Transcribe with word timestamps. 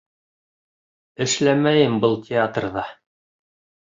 Эшләмәйем 1.27 1.99
был 2.07 2.17
театрҙа! 2.31 2.87